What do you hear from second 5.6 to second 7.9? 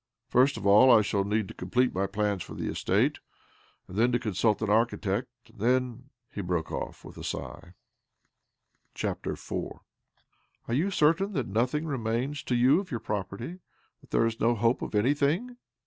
then, and then ——"He broke off with a sigh.